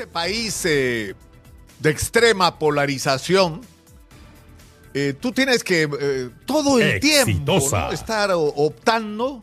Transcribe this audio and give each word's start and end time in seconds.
este 0.00 0.06
país 0.10 0.62
eh, 0.64 1.14
de 1.78 1.90
extrema 1.90 2.58
polarización, 2.58 3.60
eh, 4.94 5.14
tú 5.20 5.30
tienes 5.30 5.62
que 5.62 5.82
eh, 6.00 6.30
todo 6.46 6.78
el 6.80 6.98
tiempo. 7.00 7.58
¿no? 7.70 7.92
estar 7.92 8.30
o- 8.32 8.40
optando. 8.40 9.42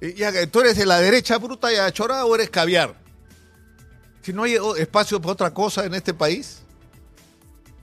eh, 0.00 0.14
ya 0.16 0.46
tú 0.46 0.60
eres 0.60 0.78
de 0.78 0.86
la 0.86 0.98
derecha 1.00 1.36
bruta 1.36 1.70
y 1.70 1.76
achorada 1.76 2.24
o 2.24 2.34
eres 2.34 2.48
caviar. 2.48 2.94
Si 4.22 4.32
no 4.32 4.44
hay 4.44 4.56
espacio 4.78 5.20
para 5.20 5.32
otra 5.32 5.52
cosa 5.52 5.84
en 5.84 5.92
este 5.92 6.14
país, 6.14 6.62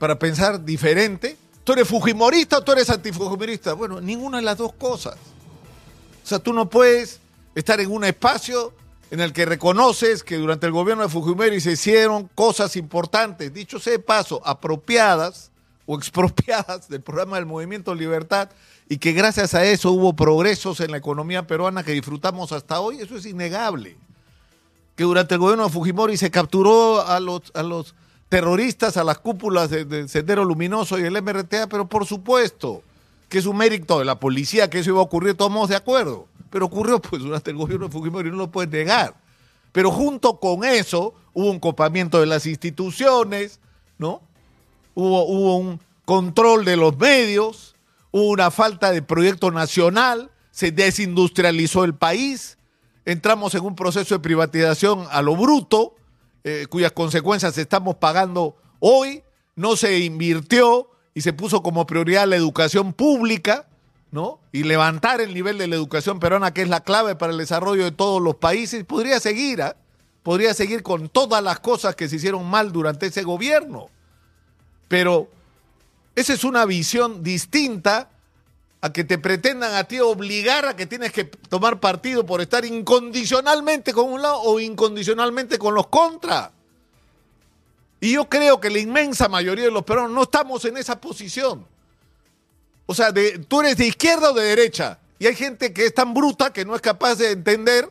para 0.00 0.18
pensar 0.18 0.64
diferente, 0.64 1.36
tú 1.62 1.72
eres 1.74 1.86
fujimorista 1.86 2.58
o 2.58 2.64
tú 2.64 2.72
eres 2.72 2.90
antifujimorista. 2.90 3.74
Bueno, 3.74 4.00
ninguna 4.00 4.38
de 4.38 4.42
las 4.42 4.58
dos 4.58 4.72
cosas. 4.72 5.14
O 6.24 6.26
sea, 6.26 6.40
tú 6.40 6.52
no 6.52 6.68
puedes 6.68 7.20
estar 7.54 7.78
en 7.78 7.92
un 7.92 8.02
espacio 8.02 8.74
en 9.10 9.20
el 9.20 9.32
que 9.32 9.46
reconoces 9.46 10.22
que 10.22 10.36
durante 10.36 10.66
el 10.66 10.72
gobierno 10.72 11.02
de 11.02 11.08
Fujimori 11.08 11.60
se 11.60 11.72
hicieron 11.72 12.28
cosas 12.34 12.76
importantes, 12.76 13.52
dicho 13.54 13.78
sea 13.78 13.94
de 13.94 13.98
paso, 13.98 14.40
apropiadas 14.44 15.50
o 15.86 15.94
expropiadas 15.98 16.88
del 16.88 17.00
programa 17.00 17.36
del 17.36 17.46
Movimiento 17.46 17.94
Libertad 17.94 18.50
y 18.88 18.98
que 18.98 19.12
gracias 19.12 19.54
a 19.54 19.64
eso 19.64 19.92
hubo 19.92 20.14
progresos 20.14 20.80
en 20.80 20.90
la 20.90 20.96
economía 20.98 21.46
peruana 21.46 21.82
que 21.84 21.92
disfrutamos 21.92 22.52
hasta 22.52 22.80
hoy, 22.80 23.00
eso 23.00 23.16
es 23.16 23.26
innegable. 23.26 23.96
Que 24.96 25.04
durante 25.04 25.34
el 25.34 25.40
gobierno 25.40 25.64
de 25.66 25.70
Fujimori 25.70 26.16
se 26.16 26.30
capturó 26.30 27.06
a 27.06 27.20
los, 27.20 27.42
a 27.54 27.62
los 27.62 27.94
terroristas, 28.28 28.96
a 28.96 29.04
las 29.04 29.18
cúpulas 29.18 29.70
de- 29.70 29.84
del 29.84 30.08
Sendero 30.08 30.44
Luminoso 30.44 30.98
y 30.98 31.02
el 31.04 31.22
MRTA, 31.22 31.66
pero 31.68 31.86
por 31.88 32.04
supuesto 32.06 32.82
que 33.28 33.38
es 33.38 33.46
un 33.46 33.56
mérito 33.58 33.98
de 33.98 34.04
la 34.06 34.18
policía 34.18 34.68
que 34.70 34.80
eso 34.80 34.90
iba 34.90 34.98
a 35.00 35.02
ocurrir, 35.02 35.34
todos 35.34 35.68
de 35.68 35.76
acuerdo. 35.76 36.26
Pero 36.50 36.66
ocurrió 36.66 37.00
pues 37.00 37.22
durante 37.22 37.50
el 37.50 37.56
gobierno 37.56 37.86
de 37.86 37.92
Fujimori, 37.92 38.30
no 38.30 38.36
lo 38.36 38.50
puedes 38.50 38.70
negar. 38.70 39.14
Pero 39.72 39.90
junto 39.90 40.40
con 40.40 40.64
eso 40.64 41.14
hubo 41.34 41.50
un 41.50 41.60
copamiento 41.60 42.20
de 42.20 42.26
las 42.26 42.46
instituciones, 42.46 43.60
¿no? 43.98 44.22
Hubo, 44.94 45.24
hubo 45.24 45.56
un 45.56 45.80
control 46.04 46.64
de 46.64 46.76
los 46.76 46.96
medios, 46.96 47.76
hubo 48.10 48.30
una 48.30 48.50
falta 48.50 48.90
de 48.90 49.02
proyecto 49.02 49.50
nacional, 49.50 50.30
se 50.50 50.72
desindustrializó 50.72 51.84
el 51.84 51.94
país, 51.94 52.58
entramos 53.04 53.54
en 53.54 53.64
un 53.64 53.76
proceso 53.76 54.14
de 54.14 54.20
privatización 54.20 55.06
a 55.10 55.22
lo 55.22 55.36
bruto, 55.36 55.94
eh, 56.44 56.66
cuyas 56.68 56.92
consecuencias 56.92 57.56
estamos 57.58 57.96
pagando 57.96 58.56
hoy, 58.80 59.22
no 59.54 59.76
se 59.76 59.98
invirtió 60.00 60.90
y 61.14 61.20
se 61.20 61.32
puso 61.32 61.62
como 61.62 61.86
prioridad 61.86 62.26
la 62.26 62.36
educación 62.36 62.92
pública, 62.92 63.68
¿no? 64.10 64.40
Y 64.52 64.62
levantar 64.62 65.20
el 65.20 65.34
nivel 65.34 65.58
de 65.58 65.66
la 65.66 65.76
educación 65.76 66.18
peruana, 66.20 66.52
que 66.52 66.62
es 66.62 66.68
la 66.68 66.80
clave 66.80 67.16
para 67.16 67.32
el 67.32 67.38
desarrollo 67.38 67.84
de 67.84 67.92
todos 67.92 68.22
los 68.22 68.36
países. 68.36 68.84
Podría 68.84 69.20
seguir, 69.20 69.62
¿ah? 69.62 69.76
Podría 70.22 70.54
seguir 70.54 70.82
con 70.82 71.08
todas 71.08 71.42
las 71.42 71.60
cosas 71.60 71.94
que 71.96 72.08
se 72.08 72.16
hicieron 72.16 72.44
mal 72.48 72.72
durante 72.72 73.06
ese 73.06 73.22
gobierno. 73.22 73.88
Pero 74.88 75.28
esa 76.14 76.32
es 76.32 76.44
una 76.44 76.64
visión 76.64 77.22
distinta 77.22 78.10
a 78.80 78.92
que 78.92 79.04
te 79.04 79.18
pretendan 79.18 79.74
a 79.74 79.84
ti 79.84 80.00
obligar 80.00 80.66
a 80.66 80.76
que 80.76 80.86
tienes 80.86 81.12
que 81.12 81.24
tomar 81.24 81.80
partido 81.80 82.24
por 82.24 82.40
estar 82.40 82.64
incondicionalmente 82.64 83.92
con 83.92 84.12
un 84.12 84.22
lado 84.22 84.40
o 84.42 84.60
incondicionalmente 84.60 85.58
con 85.58 85.74
los 85.74 85.88
contra. 85.88 86.52
Y 88.00 88.12
yo 88.12 88.28
creo 88.28 88.60
que 88.60 88.70
la 88.70 88.78
inmensa 88.78 89.28
mayoría 89.28 89.64
de 89.64 89.70
los 89.70 89.82
peruanos 89.84 90.12
no 90.12 90.22
estamos 90.22 90.64
en 90.64 90.76
esa 90.76 91.00
posición. 91.00 91.66
O 92.90 92.94
sea, 92.94 93.12
de, 93.12 93.38
tú 93.38 93.60
eres 93.60 93.76
de 93.76 93.86
izquierda 93.86 94.30
o 94.30 94.34
de 94.34 94.44
derecha. 94.44 94.98
Y 95.18 95.26
hay 95.26 95.34
gente 95.34 95.72
que 95.74 95.84
es 95.84 95.92
tan 95.94 96.14
bruta 96.14 96.52
que 96.52 96.64
no 96.64 96.74
es 96.74 96.80
capaz 96.80 97.16
de 97.16 97.32
entender 97.32 97.88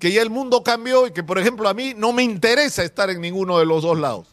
que 0.00 0.10
ya 0.10 0.22
el 0.22 0.30
mundo 0.30 0.64
cambió 0.64 1.06
y 1.06 1.12
que, 1.12 1.22
por 1.22 1.38
ejemplo, 1.38 1.68
a 1.68 1.74
mí 1.74 1.94
no 1.96 2.12
me 2.12 2.22
interesa 2.24 2.82
estar 2.82 3.10
en 3.10 3.20
ninguno 3.20 3.58
de 3.58 3.66
los 3.66 3.82
dos 3.84 3.98
lados. 3.98 4.26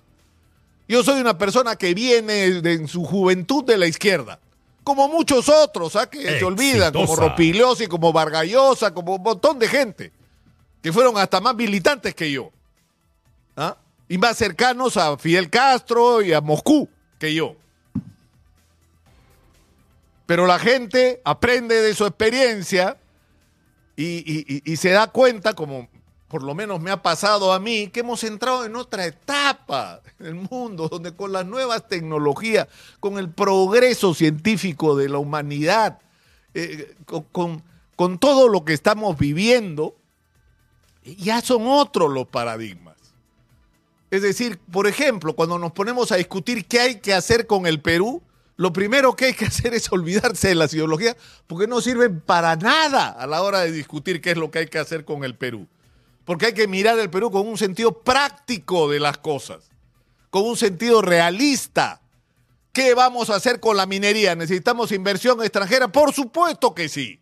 Yo 0.87 1.03
soy 1.03 1.19
una 1.21 1.37
persona 1.37 1.75
que 1.75 1.93
viene 1.93 2.61
de- 2.61 2.73
en 2.73 2.87
su 2.87 3.03
juventud 3.05 3.63
de 3.63 3.77
la 3.77 3.85
izquierda. 3.85 4.39
Como 4.83 5.07
muchos 5.09 5.49
otros, 5.49 5.95
¿ah? 5.97 6.09
que 6.09 6.39
se 6.39 6.43
olvidan, 6.45 6.93
como 6.93 7.03
Exitosa. 7.03 7.29
Ropigliosi, 7.29 7.87
como 7.87 8.11
Vargallosa, 8.13 8.93
como 8.93 9.15
un 9.15 9.21
montón 9.21 9.59
de 9.59 9.67
gente, 9.67 10.11
que 10.81 10.92
fueron 10.93 11.17
hasta 11.17 11.42
más 11.42 11.53
militantes 11.55 12.15
que 12.15 12.31
yo. 12.31 12.49
¿ah? 13.58 13.75
Y 14.08 14.17
más 14.17 14.37
cercanos 14.37 14.95
a 14.95 15.17
Fidel 15.17 15.49
Castro 15.49 16.21
y 16.21 16.31
a 16.31 16.39
Moscú 16.39 16.87
que 17.19 17.33
yo. 17.33 17.55
Pero 20.27 20.45
la 20.45 20.60
gente 20.60 21.21
aprende 21.23 21.82
de 21.82 21.95
su 21.95 22.05
experiencia 22.05 22.98
y, 23.95 24.76
se 24.76 24.89
da 24.92 25.08
cuenta, 25.08 25.54
como 25.54 25.88
por 26.27 26.43
lo 26.43 26.54
menos 26.54 26.82
me 26.82 26.92
ha 26.92 27.02
pasado 27.02 27.54
a 27.54 27.60
mí, 27.60 27.88
que 27.88 28.02
hemos 28.02 28.23
entrado 28.26 28.66
en 28.66 28.76
otra 28.76 29.05
etapa 29.05 30.02
en 30.20 30.26
el 30.26 30.36
mundo, 30.36 30.89
donde 30.89 31.16
con 31.16 31.32
las 31.32 31.45
nuevas 31.45 31.87
tecnologías, 31.87 32.67
con 32.99 33.17
el 33.17 33.30
progreso 33.30 34.14
científico 34.14 34.98
de 34.98 35.08
la 35.08 35.17
humanidad, 35.17 35.99
eh, 36.54 36.93
con 37.32 38.20
todo 38.20 38.49
lo 38.49 38.66
que 38.66 38.73
estamos 38.73 39.17
viviendo, 39.17 39.95
ya 41.04 41.42
son 41.42 41.67
otros 41.67 42.11
los 42.11 42.27
paradigmas. 42.27 42.98
Es 44.11 44.21
decir, 44.21 44.60
por 44.71 44.87
ejemplo, 44.87 45.36
cuando 45.36 45.58
nos 45.58 45.71
ponemos 45.71 46.11
a 46.11 46.17
discutir 46.17 46.66
qué 46.66 46.82
hay 46.82 46.99
que 46.99 47.14
hacer 47.14 47.48
con 47.48 47.66
el 47.66 47.82
Perú, 47.82 48.21
lo 48.57 48.73
primero 48.73 49.15
que 49.15 49.25
hay 49.25 49.33
que 49.33 49.45
hacer 49.45 49.75
es 49.75 49.91
olvidarse 49.91 50.49
de 50.49 50.55
las 50.55 50.73
ideologías, 50.73 51.15
porque 51.45 51.67
no 51.67 51.79
sirven 51.79 52.19
para 52.19 52.55
nada 52.55 53.09
a 53.09 53.27
la 53.27 53.43
hora 53.43 53.61
de 53.61 53.71
discutir 53.71 54.19
qué 54.19 54.31
es 54.31 54.37
lo 54.37 54.49
que 54.49 54.59
hay 54.59 54.67
que 54.67 54.79
hacer 54.79 55.05
con 55.05 55.23
el 55.23 55.35
Perú. 55.35 55.67
Porque 56.25 56.47
hay 56.47 56.53
que 56.53 56.67
mirar 56.67 56.97
el 56.97 57.11
Perú 57.11 57.31
con 57.31 57.47
un 57.47 57.57
sentido 57.57 58.01
práctico 58.01 58.89
de 58.89 58.99
las 58.99 59.19
cosas, 59.19 59.69
con 60.31 60.43
un 60.43 60.57
sentido 60.57 61.03
realista. 61.03 62.01
¿Qué 62.73 62.95
vamos 62.95 63.29
a 63.29 63.35
hacer 63.35 63.59
con 63.59 63.77
la 63.77 63.85
minería? 63.85 64.35
¿Necesitamos 64.35 64.91
inversión 64.91 65.41
extranjera? 65.43 65.87
Por 65.87 66.11
supuesto 66.11 66.73
que 66.73 66.89
sí. 66.89 67.21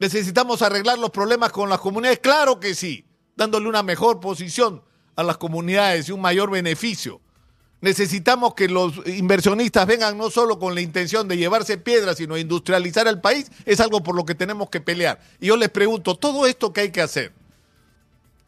¿Necesitamos 0.00 0.60
arreglar 0.60 0.98
los 0.98 1.10
problemas 1.10 1.52
con 1.52 1.70
las 1.70 1.78
comunidades? 1.78 2.18
Claro 2.18 2.58
que 2.58 2.74
sí, 2.74 3.06
dándole 3.36 3.68
una 3.68 3.84
mejor 3.84 4.18
posición 4.18 4.82
a 5.14 5.22
las 5.22 5.38
comunidades 5.38 6.08
y 6.08 6.12
un 6.12 6.20
mayor 6.20 6.50
beneficio. 6.50 7.20
Necesitamos 7.84 8.54
que 8.54 8.66
los 8.66 8.94
inversionistas 9.06 9.86
vengan 9.86 10.16
no 10.16 10.30
solo 10.30 10.58
con 10.58 10.74
la 10.74 10.80
intención 10.80 11.28
de 11.28 11.36
llevarse 11.36 11.76
piedras, 11.76 12.16
sino 12.16 12.38
industrializar 12.38 13.06
el 13.08 13.20
país. 13.20 13.50
Es 13.66 13.78
algo 13.78 14.02
por 14.02 14.14
lo 14.14 14.24
que 14.24 14.34
tenemos 14.34 14.70
que 14.70 14.80
pelear. 14.80 15.20
Y 15.38 15.48
yo 15.48 15.58
les 15.58 15.68
pregunto, 15.68 16.14
todo 16.14 16.46
esto 16.46 16.72
que 16.72 16.80
hay 16.80 16.90
que 16.90 17.02
hacer 17.02 17.32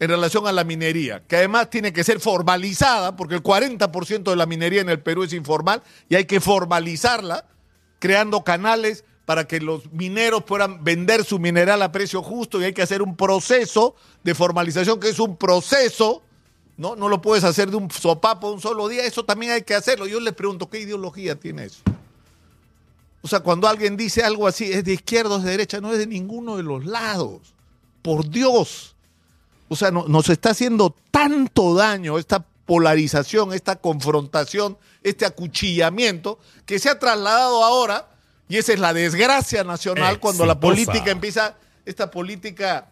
en 0.00 0.08
relación 0.08 0.46
a 0.46 0.52
la 0.52 0.64
minería, 0.64 1.22
que 1.28 1.36
además 1.36 1.68
tiene 1.68 1.92
que 1.92 2.02
ser 2.02 2.18
formalizada, 2.18 3.14
porque 3.14 3.34
el 3.34 3.42
40% 3.42 4.22
de 4.22 4.36
la 4.36 4.46
minería 4.46 4.80
en 4.80 4.88
el 4.88 5.00
Perú 5.00 5.24
es 5.24 5.34
informal 5.34 5.82
y 6.08 6.14
hay 6.14 6.24
que 6.24 6.40
formalizarla, 6.40 7.44
creando 7.98 8.42
canales 8.42 9.04
para 9.26 9.46
que 9.46 9.60
los 9.60 9.92
mineros 9.92 10.44
puedan 10.44 10.82
vender 10.82 11.26
su 11.26 11.38
mineral 11.38 11.82
a 11.82 11.92
precio 11.92 12.22
justo 12.22 12.58
y 12.58 12.64
hay 12.64 12.72
que 12.72 12.80
hacer 12.80 13.02
un 13.02 13.18
proceso 13.18 13.96
de 14.24 14.34
formalización 14.34 14.98
que 14.98 15.10
es 15.10 15.18
un 15.18 15.36
proceso, 15.36 16.22
¿no? 16.76 16.96
No 16.96 17.08
lo 17.08 17.20
puedes 17.22 17.44
hacer 17.44 17.70
de 17.70 17.76
un 17.76 17.90
sopapo 17.90 18.50
un 18.50 18.60
solo 18.60 18.88
día, 18.88 19.04
eso 19.04 19.24
también 19.24 19.52
hay 19.52 19.62
que 19.62 19.74
hacerlo. 19.74 20.06
Yo 20.06 20.20
les 20.20 20.34
pregunto, 20.34 20.68
¿qué 20.68 20.80
ideología 20.80 21.34
tiene 21.38 21.64
eso? 21.64 21.80
O 23.22 23.28
sea, 23.28 23.40
cuando 23.40 23.66
alguien 23.66 23.96
dice 23.96 24.22
algo 24.22 24.46
así, 24.46 24.70
es 24.72 24.84
de 24.84 24.92
izquierda 24.92 25.34
o 25.34 25.38
de 25.38 25.50
derecha, 25.50 25.80
no 25.80 25.92
es 25.92 25.98
de 25.98 26.06
ninguno 26.06 26.56
de 26.56 26.62
los 26.62 26.84
lados. 26.84 27.40
Por 28.02 28.28
Dios. 28.28 28.94
O 29.68 29.74
sea, 29.74 29.90
no- 29.90 30.06
nos 30.06 30.28
está 30.28 30.50
haciendo 30.50 30.94
tanto 31.10 31.74
daño 31.74 32.18
esta 32.18 32.44
polarización, 32.66 33.52
esta 33.52 33.76
confrontación, 33.76 34.76
este 35.02 35.24
acuchillamiento, 35.26 36.38
que 36.66 36.78
se 36.78 36.88
ha 36.88 36.98
trasladado 36.98 37.64
ahora, 37.64 38.08
y 38.48 38.58
esa 38.58 38.72
es 38.74 38.78
la 38.78 38.92
desgracia 38.92 39.64
nacional, 39.64 40.20
cuando 40.20 40.44
la 40.46 40.54
política 40.60 41.10
empieza, 41.10 41.56
esta 41.84 42.10
política 42.10 42.88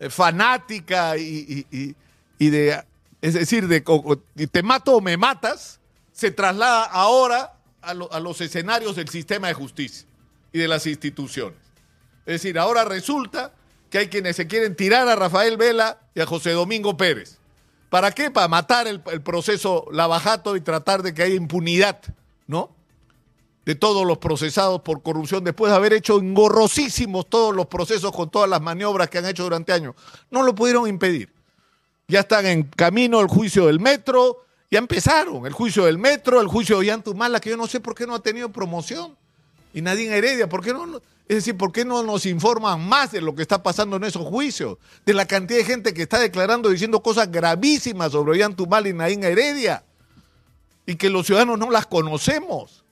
eh, 0.00 0.10
fanática 0.10 1.16
y, 1.16 1.64
y- 1.70 1.76
y- 1.78 1.94
y 2.38 2.50
de, 2.50 2.84
es 3.22 3.34
decir, 3.34 3.66
de 3.68 3.80
te 3.80 4.62
mato 4.62 4.96
o 4.96 5.00
me 5.00 5.16
matas, 5.16 5.80
se 6.12 6.30
traslada 6.30 6.84
ahora 6.84 7.54
a 7.82 8.20
los 8.20 8.40
escenarios 8.40 8.96
del 8.96 9.08
sistema 9.08 9.48
de 9.48 9.54
justicia 9.54 10.06
y 10.52 10.58
de 10.58 10.68
las 10.68 10.86
instituciones. 10.86 11.58
Es 12.24 12.42
decir, 12.42 12.58
ahora 12.58 12.84
resulta 12.84 13.52
que 13.90 13.98
hay 13.98 14.08
quienes 14.08 14.36
se 14.36 14.46
quieren 14.46 14.74
tirar 14.74 15.06
a 15.08 15.14
Rafael 15.14 15.56
Vela 15.56 16.00
y 16.14 16.20
a 16.20 16.26
José 16.26 16.52
Domingo 16.52 16.96
Pérez. 16.96 17.38
¿Para 17.88 18.10
qué? 18.10 18.30
Para 18.30 18.48
matar 18.48 18.88
el, 18.88 19.00
el 19.12 19.22
proceso 19.22 19.86
Lavajato 19.92 20.56
y 20.56 20.60
tratar 20.60 21.02
de 21.02 21.14
que 21.14 21.22
haya 21.22 21.34
impunidad, 21.36 22.00
¿no? 22.48 22.74
De 23.64 23.76
todos 23.76 24.04
los 24.04 24.18
procesados 24.18 24.80
por 24.80 25.02
corrupción, 25.02 25.44
después 25.44 25.70
de 25.70 25.76
haber 25.76 25.92
hecho 25.92 26.18
engorrosísimos 26.18 27.28
todos 27.28 27.54
los 27.54 27.66
procesos 27.66 28.10
con 28.12 28.30
todas 28.30 28.50
las 28.50 28.60
maniobras 28.60 29.08
que 29.08 29.18
han 29.18 29.26
hecho 29.26 29.44
durante 29.44 29.72
años. 29.72 29.94
No 30.30 30.42
lo 30.42 30.54
pudieron 30.54 30.88
impedir. 30.88 31.35
Ya 32.08 32.20
están 32.20 32.46
en 32.46 32.62
camino 32.64 33.20
el 33.20 33.26
juicio 33.26 33.66
del 33.66 33.80
metro, 33.80 34.44
ya 34.70 34.78
empezaron 34.78 35.46
el 35.46 35.52
juicio 35.52 35.84
del 35.84 35.98
metro, 35.98 36.40
el 36.40 36.46
juicio 36.46 36.76
de 36.76 36.80
Ollantumala, 36.80 37.40
que 37.40 37.50
yo 37.50 37.56
no 37.56 37.66
sé 37.66 37.80
por 37.80 37.94
qué 37.94 38.06
no 38.06 38.14
ha 38.14 38.22
tenido 38.22 38.50
promoción. 38.50 39.16
Y 39.74 39.82
Nadine 39.82 40.16
Heredia, 40.16 40.48
¿por 40.48 40.64
qué 40.64 40.72
no? 40.72 41.00
Es 41.28 41.36
decir, 41.36 41.56
¿por 41.56 41.72
qué 41.72 41.84
no 41.84 42.02
nos 42.04 42.24
informan 42.24 42.86
más 42.88 43.10
de 43.10 43.20
lo 43.20 43.34
que 43.34 43.42
está 43.42 43.62
pasando 43.62 43.96
en 43.96 44.04
esos 44.04 44.24
juicios? 44.24 44.78
De 45.04 45.12
la 45.12 45.26
cantidad 45.26 45.58
de 45.58 45.64
gente 45.64 45.92
que 45.92 46.02
está 46.02 46.20
declarando, 46.20 46.70
diciendo 46.70 47.02
cosas 47.02 47.30
gravísimas 47.30 48.12
sobre 48.12 48.32
Ollantumal 48.32 48.86
y 48.86 48.92
Naín 48.92 49.24
Heredia. 49.24 49.84
Y 50.86 50.94
que 50.94 51.10
los 51.10 51.26
ciudadanos 51.26 51.58
no 51.58 51.70
las 51.70 51.86
conocemos. 51.86 52.84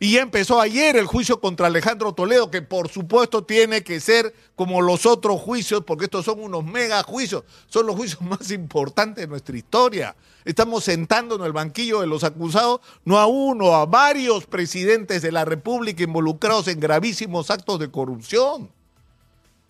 Y 0.00 0.12
ya 0.12 0.22
empezó 0.22 0.60
ayer 0.60 0.96
el 0.96 1.06
juicio 1.06 1.40
contra 1.40 1.68
Alejandro 1.68 2.12
Toledo, 2.12 2.50
que 2.50 2.62
por 2.62 2.88
supuesto 2.88 3.44
tiene 3.44 3.84
que 3.84 4.00
ser 4.00 4.34
como 4.56 4.82
los 4.82 5.06
otros 5.06 5.40
juicios, 5.40 5.84
porque 5.86 6.06
estos 6.06 6.24
son 6.24 6.40
unos 6.40 6.64
mega 6.64 7.02
juicios, 7.04 7.44
son 7.68 7.86
los 7.86 7.96
juicios 7.96 8.20
más 8.22 8.50
importantes 8.50 9.22
de 9.22 9.28
nuestra 9.28 9.56
historia. 9.56 10.16
Estamos 10.44 10.84
sentando 10.84 11.36
en 11.36 11.42
el 11.42 11.52
banquillo 11.52 12.00
de 12.00 12.06
los 12.06 12.24
acusados, 12.24 12.80
no 13.04 13.18
a 13.18 13.26
uno, 13.26 13.74
a 13.74 13.86
varios 13.86 14.46
presidentes 14.46 15.22
de 15.22 15.32
la 15.32 15.44
República 15.44 16.02
involucrados 16.02 16.68
en 16.68 16.80
gravísimos 16.80 17.50
actos 17.50 17.78
de 17.78 17.90
corrupción. 17.90 18.70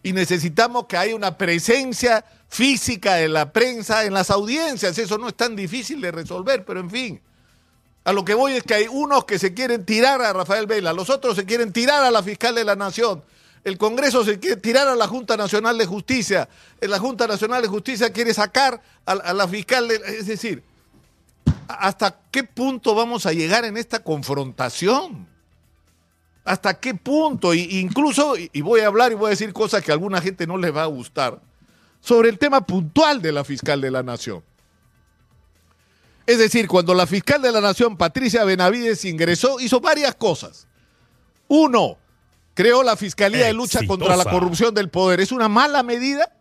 Y 0.02 0.12
necesitamos 0.12 0.86
que 0.86 0.96
haya 0.96 1.14
una 1.14 1.38
presencia 1.38 2.24
física 2.48 3.14
de 3.14 3.28
la 3.28 3.52
prensa 3.52 4.04
en 4.04 4.14
las 4.14 4.30
audiencias. 4.30 4.98
Eso 4.98 5.16
no 5.16 5.28
es 5.28 5.34
tan 5.34 5.54
difícil 5.54 6.00
de 6.00 6.12
resolver, 6.12 6.64
pero 6.64 6.80
en 6.80 6.90
fin. 6.90 7.20
A 8.04 8.12
lo 8.12 8.24
que 8.24 8.34
voy 8.34 8.52
es 8.52 8.62
que 8.62 8.74
hay 8.74 8.86
unos 8.88 9.24
que 9.24 9.38
se 9.38 9.54
quieren 9.54 9.86
tirar 9.86 10.20
a 10.20 10.32
Rafael 10.32 10.66
Vela, 10.66 10.92
los 10.92 11.08
otros 11.08 11.36
se 11.36 11.46
quieren 11.46 11.72
tirar 11.72 12.04
a 12.04 12.10
la 12.10 12.22
fiscal 12.22 12.54
de 12.54 12.64
la 12.64 12.76
Nación. 12.76 13.24
El 13.64 13.78
Congreso 13.78 14.22
se 14.24 14.38
quiere 14.38 14.56
tirar 14.56 14.86
a 14.88 14.94
la 14.94 15.08
Junta 15.08 15.38
Nacional 15.38 15.78
de 15.78 15.86
Justicia. 15.86 16.50
La 16.82 16.98
Junta 16.98 17.26
Nacional 17.26 17.62
de 17.62 17.68
Justicia 17.68 18.12
quiere 18.12 18.34
sacar 18.34 18.82
a, 19.06 19.32
la 19.32 19.48
fiscal. 19.48 19.88
De, 19.88 19.94
es 19.94 20.26
decir, 20.26 20.62
¿hasta 21.66 22.14
qué 22.30 22.44
punto 22.44 22.94
vamos 22.94 23.24
a 23.24 23.32
llegar 23.32 23.64
en 23.64 23.78
esta 23.78 24.00
confrontación? 24.00 25.26
¿Hasta 26.44 26.78
qué 26.78 26.94
punto? 26.94 27.54
Y, 27.54 27.78
incluso, 27.80 28.34
y 28.36 28.60
voy 28.60 28.80
a 28.80 28.88
hablar 28.88 29.12
y 29.12 29.14
voy 29.14 29.28
a 29.28 29.30
decir 29.30 29.54
cosas 29.54 29.82
que 29.82 29.92
a 29.92 29.94
alguna 29.94 30.20
gente 30.20 30.46
no 30.46 30.58
les 30.58 30.76
va 30.76 30.82
a 30.82 30.86
gustar, 30.86 31.40
sobre 32.02 32.28
el 32.28 32.38
tema 32.38 32.66
puntual 32.66 33.22
de 33.22 33.32
la 33.32 33.44
fiscal 33.44 33.80
de 33.80 33.90
la 33.90 34.02
Nación. 34.02 34.42
Es 36.26 36.38
decir, 36.38 36.68
cuando 36.68 36.94
la 36.94 37.06
fiscal 37.06 37.42
de 37.42 37.52
la 37.52 37.60
Nación, 37.60 37.96
Patricia 37.96 38.44
Benavides, 38.44 39.04
ingresó, 39.04 39.60
hizo 39.60 39.80
varias 39.80 40.14
cosas. 40.14 40.66
Uno, 41.48 41.98
creó 42.54 42.82
la 42.82 42.96
Fiscalía 42.96 43.46
de 43.46 43.52
Lucha 43.52 43.80
contra 43.86 44.16
la 44.16 44.24
Corrupción 44.24 44.72
del 44.74 44.88
Poder. 44.88 45.20
¿Es 45.20 45.32
una 45.32 45.48
mala 45.48 45.82
medida 45.82 46.32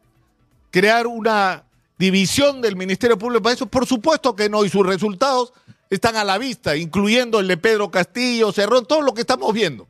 crear 0.72 1.06
una 1.06 1.66
división 1.98 2.62
del 2.62 2.78
Ministerio 2.78 3.18
Público 3.18 3.44
para 3.44 3.56
eso? 3.56 3.66
Por 3.66 3.86
supuesto 3.86 4.36
que 4.36 4.50
no, 4.50 4.64
y 4.64 4.70
sus 4.70 4.86
resultados 4.86 5.52
están 5.90 6.16
a 6.16 6.24
la 6.24 6.38
vista, 6.38 6.78
incluyendo 6.78 7.40
el 7.40 7.48
de 7.48 7.58
Pedro 7.58 7.92
Castillo, 7.92 8.54
Cerrón, 8.54 8.86
todo 8.86 9.02
lo 9.02 9.14
que 9.14 9.22
estamos 9.22 9.54
viendo 9.54 9.88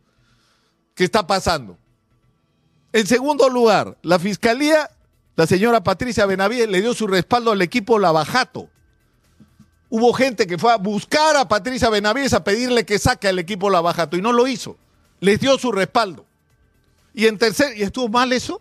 que 0.96 1.04
está 1.04 1.25
pasando. 1.28 1.78
En 2.92 3.07
segundo 3.07 3.50
lugar, 3.50 3.98
la 4.01 4.19
Fiscalía, 4.19 4.89
la 5.36 5.48
señora 5.48 5.84
Patricia 5.84 6.25
Benavides, 6.25 6.69
le 6.69 6.81
dio 6.81 6.94
su 6.94 7.07
respaldo 7.07 7.51
al 7.51 7.62
equipo 7.62 8.00
Lavajato 8.00 8.69
hubo 9.95 10.12
gente 10.12 10.48
que 10.48 10.57
fue 10.57 10.72
a 10.74 10.78
buscar 10.78 11.36
a 11.36 11.48
Patricia 11.48 11.88
Benavides 11.88 12.34
a 12.34 12.44
pedirle 12.44 12.84
que 12.84 12.98
saque 12.98 13.28
al 13.28 13.38
equipo 13.38 13.69
Lavajato 13.69 14.18
y 14.18 14.24
no 14.24 14.31
lo 14.31 14.48
hizo. 14.48 14.75
Les 15.19 15.40
dio 15.40 15.56
su 15.60 15.72
respaldo. 15.72 16.25
Y 17.13 17.28
en 17.28 17.38
tercer, 17.38 17.78
¿y 17.78 17.84
estuvo 17.84 18.10
mal 18.10 18.34
eso? 18.34 18.60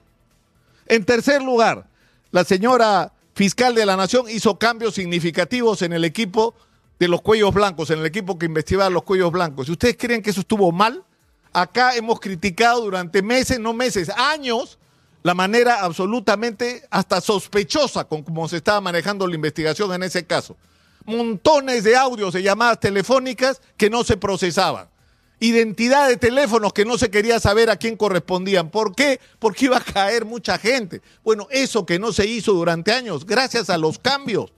En 0.85 1.07
tercer 1.07 1.41
lugar, 1.41 1.87
la 2.33 2.45
señora 2.45 3.15
fiscal 3.33 3.75
de 3.75 3.87
la 3.87 3.97
Nación 3.97 4.29
hizo 4.29 4.59
cambios 4.59 4.93
significativos 4.93 5.81
en 5.81 5.95
el 5.95 6.05
equipo 6.05 6.55
de 6.99 7.09
los 7.09 7.23
cuellos 7.23 7.55
blancos, 7.55 7.89
en 7.89 8.01
el 8.01 8.05
equipo 8.05 8.39
que 8.39 8.45
investigaba 8.45 8.91
los 8.91 9.05
cuellos 9.05 9.33
blancos. 9.33 9.71
¿Y 9.71 9.73
ustedes 9.73 9.97
creen 9.99 10.21
que 10.21 10.29
eso 10.29 10.41
estuvo 10.41 10.71
mal? 10.71 11.03
Acá 11.55 11.97
hemos 11.97 12.21
criticado 12.21 12.83
durante 12.83 13.23
meses, 13.23 13.59
no 13.59 13.73
meses, 13.73 14.11
años, 14.11 14.79
la 15.23 15.33
manera 15.33 15.81
absolutamente 15.81 16.83
hasta 16.91 17.23
sospechosa 17.23 18.05
con 18.05 18.23
cómo 18.23 18.47
se 18.49 18.59
estaba 18.59 18.83
manejando 18.83 19.27
la 19.27 19.35
investigación 19.35 19.95
en 19.95 20.03
ese 20.03 20.27
caso 20.27 20.59
montones 21.05 21.85
de 21.85 21.97
audios 21.97 22.35
de 22.35 22.43
llamadas 22.43 22.81
telefónicas 22.81 23.61
que 23.77 23.91
no 23.91 24.05
se 24.05 24.17
procesaban. 24.17 24.89
Identidad 25.41 26.09
de 26.09 26.17
teléfonos 26.17 26.73
que 26.73 26.85
no 26.85 26.97
se 26.99 27.11
quería 27.11 27.41
saber 27.41 27.69
a 27.69 27.77
quién 27.77 27.97
correspondían. 27.97 28.71
¿Por 28.71 28.95
qué? 28.95 29.19
Porque 29.41 29.65
iba 29.65 29.77
a 29.77 29.81
caer 29.81 30.25
mucha 30.25 30.57
gente. 30.57 31.03
Bueno, 31.25 31.49
eso 31.51 31.85
que 31.85 31.99
no 31.99 32.13
se 32.13 32.27
hizo 32.27 32.53
durante 32.53 32.93
años, 32.93 33.27
gracias 33.27 33.69
a 33.69 33.77
los 33.77 33.99
cambios 33.99 34.53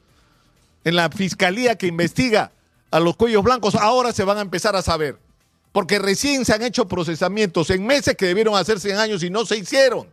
en 0.85 0.96
la 0.96 1.08
fiscalía 1.08 1.76
que 1.76 1.87
investiga 1.87 2.52
a 2.91 3.00
los 3.00 3.17
cuellos 3.17 3.43
blancos, 3.43 3.75
ahora 3.75 4.12
se 4.12 4.25
van 4.25 4.37
a 4.38 4.43
empezar 4.43 4.76
a 4.76 4.82
saber. 4.82 5.19
Porque 5.73 5.99
recién 5.99 6.44
se 6.44 6.52
han 6.52 6.62
hecho 6.62 6.87
procesamientos 6.87 7.70
en 7.70 7.87
meses 7.87 8.14
que 8.14 8.26
debieron 8.26 8.55
hacerse 8.55 8.91
en 8.91 8.99
años 8.99 9.23
y 9.23 9.31
no 9.31 9.46
se 9.46 9.56
hicieron. 9.56 10.06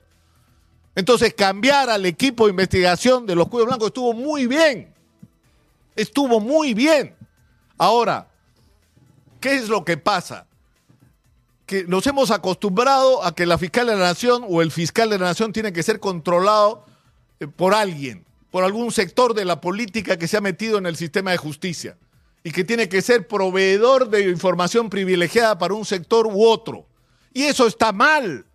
Entonces, 0.95 1.33
cambiar 1.33 1.89
al 1.89 2.06
equipo 2.06 2.45
de 2.45 2.51
investigación 2.51 3.25
de 3.25 3.36
los 3.36 3.50
cuellos 3.50 3.68
blancos 3.68 3.88
estuvo 3.88 4.13
muy 4.13 4.48
bien 4.48 4.94
estuvo 6.01 6.39
muy 6.39 6.74
bien. 6.74 7.15
Ahora, 7.77 8.27
¿qué 9.39 9.56
es 9.56 9.69
lo 9.69 9.83
que 9.86 9.98
pasa? 9.98 10.48
Que 11.65 11.86
nos 11.86 12.06
hemos 12.07 12.31
acostumbrado 12.31 13.24
a 13.24 13.33
que 13.33 13.45
la 13.45 13.57
fiscal 13.57 13.88
de 13.88 13.94
la 13.94 14.00
nación 14.00 14.44
o 14.48 14.62
el 14.62 14.71
fiscal 14.71 15.09
de 15.09 15.18
la 15.18 15.25
nación 15.25 15.53
tiene 15.53 15.74
que 15.74 15.83
ser 15.83 16.00
controlado 16.00 16.86
eh, 17.39 17.48
por 17.48 17.74
alguien, 17.74 18.25
por 18.51 18.63
algún 18.63 18.92
sector 18.92 19.33
de 19.33 19.45
la 19.45 19.62
política 19.62 20.18
que 20.18 20.27
se 20.27 20.38
ha 20.38 20.42
metido 20.42 20.77
en 20.77 20.86
el 20.86 20.95
sistema 20.95 21.31
de 21.31 21.38
justicia 21.38 21.98
y 22.44 22.51
que 22.51 22.63
tiene 22.63 22.89
que 22.89 23.01
ser 23.01 23.27
proveedor 23.27 24.09
de 24.09 24.30
información 24.30 24.89
privilegiada 24.89 25.57
para 25.57 25.74
un 25.74 25.86
sector 25.86 26.27
u 26.27 26.45
otro. 26.45 26.86
Y 27.33 27.44
eso 27.44 27.68
está 27.68 27.92
mal. 27.92 28.45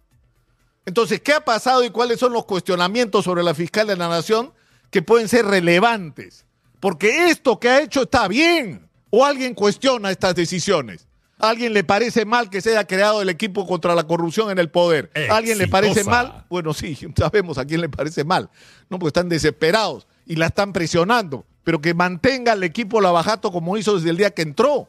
Entonces, 0.85 1.21
¿qué 1.21 1.33
ha 1.33 1.45
pasado 1.45 1.85
y 1.85 1.91
cuáles 1.91 2.21
son 2.21 2.33
los 2.33 2.45
cuestionamientos 2.45 3.25
sobre 3.25 3.43
la 3.43 3.55
fiscal 3.55 3.89
de 3.89 3.97
la 3.97 4.09
nación 4.09 4.53
que 4.91 5.03
pueden 5.03 5.29
ser 5.29 5.47
relevantes? 5.47 6.46
Porque 6.81 7.31
esto 7.31 7.59
que 7.59 7.69
ha 7.69 7.81
hecho 7.81 8.03
está 8.03 8.29
bien. 8.29 8.89
¿O 9.11 9.25
alguien 9.25 9.55
cuestiona 9.55 10.11
estas 10.11 10.35
decisiones? 10.35 11.07
¿A 11.39 11.51
alguien 11.51 11.75
le 11.75 11.85
parece 11.85 12.25
mal 12.25 12.49
que 12.49 12.61
se 12.61 12.71
haya 12.71 12.87
creado 12.87 13.21
el 13.21 13.29
equipo 13.29 13.67
contra 13.67 13.95
la 13.95 14.07
corrupción 14.07 14.51
en 14.51 14.59
el 14.59 14.71
poder? 14.71 15.11
¿A 15.31 15.37
alguien 15.37 15.59
le 15.59 15.69
parece 15.69 16.03
mal? 16.03 16.45
Bueno, 16.49 16.73
sí, 16.73 16.97
sabemos 17.17 17.59
a 17.59 17.65
quién 17.65 17.83
le 17.83 17.89
parece 17.89 18.25
mal. 18.25 18.51
No, 18.89 18.99
porque 18.99 19.09
están 19.09 19.29
desesperados 19.29 20.07
y 20.27 20.37
la 20.37 20.47
están 20.47 20.73
presionando. 20.73 21.45
Pero 21.63 21.81
que 21.81 21.95
mantenga 21.95 22.55
el 22.55 22.63
equipo 22.63 23.01
Lavajato 23.01 23.53
como 23.53 23.77
hizo 23.77 23.97
desde 23.97 24.11
el 24.11 24.17
día 24.17 24.31
que 24.31 24.43
entró. 24.43 24.89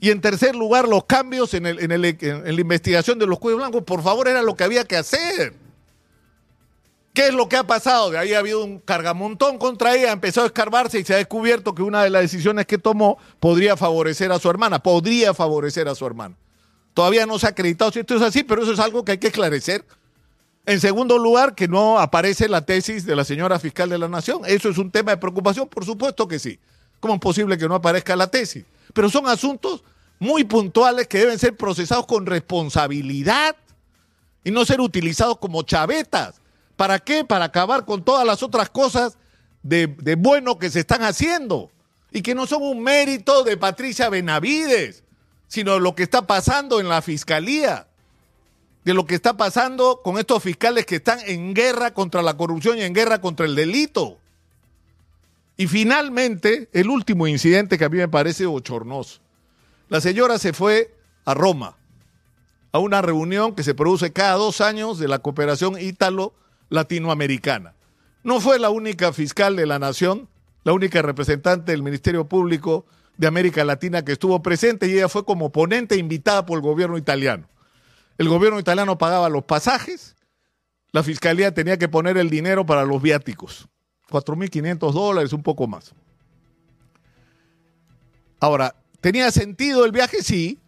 Y 0.00 0.10
en 0.10 0.20
tercer 0.20 0.54
lugar, 0.54 0.88
los 0.88 1.04
cambios 1.04 1.54
en, 1.54 1.66
el, 1.66 1.80
en, 1.80 1.90
el, 1.90 2.04
en 2.04 2.54
la 2.54 2.60
investigación 2.60 3.18
de 3.18 3.26
los 3.26 3.38
cuellos 3.38 3.58
blancos, 3.58 3.82
por 3.82 4.02
favor, 4.02 4.28
era 4.28 4.42
lo 4.42 4.54
que 4.54 4.64
había 4.64 4.84
que 4.84 4.96
hacer. 4.96 5.54
¿Qué 7.18 7.26
es 7.26 7.34
lo 7.34 7.48
que 7.48 7.56
ha 7.56 7.64
pasado? 7.66 8.12
De 8.12 8.18
ahí 8.18 8.32
ha 8.32 8.38
habido 8.38 8.62
un 8.62 8.78
cargamontón 8.78 9.58
contra 9.58 9.92
ella, 9.96 10.10
ha 10.10 10.12
empezado 10.12 10.44
a 10.44 10.46
escarbarse 10.46 11.00
y 11.00 11.04
se 11.04 11.14
ha 11.14 11.16
descubierto 11.16 11.74
que 11.74 11.82
una 11.82 12.04
de 12.04 12.10
las 12.10 12.22
decisiones 12.22 12.64
que 12.64 12.78
tomó 12.78 13.18
podría 13.40 13.76
favorecer 13.76 14.30
a 14.30 14.38
su 14.38 14.48
hermana, 14.48 14.80
podría 14.80 15.34
favorecer 15.34 15.88
a 15.88 15.96
su 15.96 16.06
hermana. 16.06 16.36
Todavía 16.94 17.26
no 17.26 17.36
se 17.40 17.46
ha 17.46 17.48
acreditado 17.48 17.90
si 17.90 17.98
esto 17.98 18.14
es 18.14 18.22
así, 18.22 18.44
pero 18.44 18.62
eso 18.62 18.72
es 18.72 18.78
algo 18.78 19.04
que 19.04 19.10
hay 19.10 19.18
que 19.18 19.26
esclarecer. 19.26 19.84
En 20.64 20.78
segundo 20.78 21.18
lugar, 21.18 21.56
que 21.56 21.66
no 21.66 21.98
aparece 21.98 22.48
la 22.48 22.64
tesis 22.64 23.04
de 23.04 23.16
la 23.16 23.24
señora 23.24 23.58
fiscal 23.58 23.88
de 23.88 23.98
la 23.98 24.06
Nación. 24.06 24.42
¿Eso 24.46 24.68
es 24.68 24.78
un 24.78 24.92
tema 24.92 25.10
de 25.10 25.16
preocupación? 25.16 25.66
Por 25.66 25.84
supuesto 25.84 26.28
que 26.28 26.38
sí. 26.38 26.60
¿Cómo 27.00 27.14
es 27.14 27.20
posible 27.20 27.58
que 27.58 27.66
no 27.66 27.74
aparezca 27.74 28.14
la 28.14 28.30
tesis? 28.30 28.64
Pero 28.94 29.10
son 29.10 29.26
asuntos 29.26 29.82
muy 30.20 30.44
puntuales 30.44 31.08
que 31.08 31.18
deben 31.18 31.40
ser 31.40 31.56
procesados 31.56 32.06
con 32.06 32.26
responsabilidad 32.26 33.56
y 34.44 34.52
no 34.52 34.64
ser 34.64 34.80
utilizados 34.80 35.38
como 35.38 35.64
chavetas 35.64 36.40
¿Para 36.78 37.00
qué? 37.00 37.24
Para 37.24 37.46
acabar 37.46 37.84
con 37.84 38.04
todas 38.04 38.24
las 38.24 38.40
otras 38.44 38.70
cosas 38.70 39.18
de, 39.64 40.14
bueno 40.16 40.60
que 40.60 40.70
se 40.70 40.78
están 40.78 41.02
haciendo 41.02 41.72
y 42.12 42.22
que 42.22 42.36
no 42.36 42.46
son 42.46 42.62
un 42.62 42.84
mérito 42.84 43.42
de 43.42 43.56
Patricia 43.56 44.08
Benavides, 44.08 45.02
sino 45.48 45.80
lo 45.80 45.96
que 45.96 46.04
está 46.04 46.28
pasando 46.28 46.78
en 46.78 46.88
la 46.88 47.02
fiscalía, 47.02 47.88
de 48.84 48.94
lo 48.94 49.06
que 49.06 49.16
está 49.16 49.36
pasando 49.36 50.02
con 50.04 50.18
estos 50.18 50.40
fiscales 50.40 50.86
que 50.86 50.94
están 50.94 51.18
en 51.26 51.52
guerra 51.52 51.92
contra 51.94 52.22
la 52.22 52.36
corrupción 52.36 52.78
y 52.78 52.82
en 52.82 52.94
guerra 52.94 53.20
contra 53.20 53.44
el 53.44 53.56
delito. 53.56 54.20
Y 55.56 55.66
finalmente, 55.66 56.68
el 56.72 56.90
último 56.90 57.26
incidente 57.26 57.76
que 57.76 57.86
a 57.86 57.88
mí 57.88 57.98
me 57.98 58.06
parece 58.06 58.46
bochornoso. 58.46 59.18
La 59.88 60.00
señora 60.00 60.38
se 60.38 60.52
fue 60.52 60.94
a 61.24 61.34
Roma, 61.34 61.76
a 62.70 62.78
una 62.78 63.02
reunión 63.02 63.56
que 63.56 63.64
se 63.64 63.74
produce 63.74 64.12
cada 64.12 64.34
dos 64.34 64.60
años 64.60 65.00
de 65.00 65.08
la 65.08 65.18
cooperación 65.18 65.76
ítalo 65.80 66.34
latinoamericana. 66.68 67.74
No 68.22 68.40
fue 68.40 68.58
la 68.58 68.70
única 68.70 69.12
fiscal 69.12 69.56
de 69.56 69.66
la 69.66 69.78
nación, 69.78 70.28
la 70.64 70.72
única 70.72 71.00
representante 71.02 71.72
del 71.72 71.82
Ministerio 71.82 72.28
Público 72.28 72.86
de 73.16 73.26
América 73.26 73.64
Latina 73.64 74.04
que 74.04 74.12
estuvo 74.12 74.42
presente 74.42 74.86
y 74.86 74.92
ella 74.92 75.08
fue 75.08 75.24
como 75.24 75.50
ponente 75.50 75.96
invitada 75.96 76.46
por 76.46 76.58
el 76.58 76.62
gobierno 76.62 76.98
italiano. 76.98 77.48
El 78.16 78.28
gobierno 78.28 78.58
italiano 78.58 78.98
pagaba 78.98 79.28
los 79.28 79.44
pasajes, 79.44 80.16
la 80.92 81.02
fiscalía 81.02 81.52
tenía 81.52 81.78
que 81.78 81.88
poner 81.88 82.16
el 82.16 82.30
dinero 82.30 82.64
para 82.64 82.84
los 82.84 83.00
viáticos, 83.02 83.68
4.500 84.10 84.92
dólares, 84.92 85.32
un 85.32 85.42
poco 85.42 85.66
más. 85.66 85.94
Ahora, 88.40 88.74
¿tenía 89.00 89.30
sentido 89.30 89.84
el 89.84 89.92
viaje? 89.92 90.22
Sí. 90.22 90.58